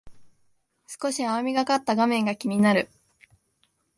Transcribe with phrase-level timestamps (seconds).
[0.87, 2.89] 少し青みがかった画面が気になる